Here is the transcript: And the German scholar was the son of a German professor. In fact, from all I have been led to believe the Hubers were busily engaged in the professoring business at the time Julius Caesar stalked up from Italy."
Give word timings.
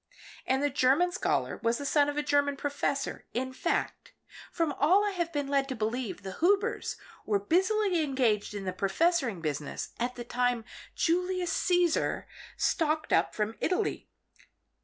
And 0.47 0.63
the 0.63 0.71
German 0.71 1.11
scholar 1.11 1.59
was 1.61 1.77
the 1.77 1.85
son 1.85 2.09
of 2.09 2.17
a 2.17 2.23
German 2.23 2.57
professor. 2.57 3.27
In 3.35 3.53
fact, 3.53 4.13
from 4.51 4.73
all 4.79 5.05
I 5.05 5.11
have 5.11 5.31
been 5.31 5.47
led 5.47 5.69
to 5.69 5.75
believe 5.75 6.23
the 6.23 6.39
Hubers 6.39 6.97
were 7.23 7.37
busily 7.37 8.01
engaged 8.03 8.55
in 8.55 8.65
the 8.65 8.73
professoring 8.73 9.43
business 9.43 9.89
at 9.99 10.15
the 10.15 10.23
time 10.23 10.65
Julius 10.95 11.53
Caesar 11.53 12.25
stalked 12.57 13.13
up 13.13 13.35
from 13.35 13.55
Italy." 13.61 14.09